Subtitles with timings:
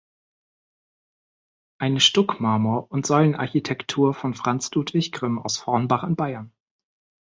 [1.77, 6.51] Eine Stuckmarmor- und Säulenarchitektur von Franz Ludwig Grimm aus Vornbach in Bayern.